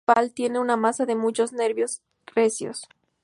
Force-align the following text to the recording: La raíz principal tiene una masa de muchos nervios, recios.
La 0.07 0.15
raíz 0.15 0.29
principal 0.29 0.33
tiene 0.35 0.59
una 0.59 0.77
masa 0.77 1.05
de 1.05 1.15
muchos 1.15 1.53
nervios, 1.53 2.01
recios. 2.33 2.87